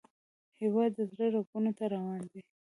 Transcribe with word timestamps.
هیواد 0.61 0.91
د 0.97 0.99
زړه 1.11 1.25
رګونو 1.35 1.71
ته 1.77 1.85
روان 1.93 2.21
دی 2.31 2.41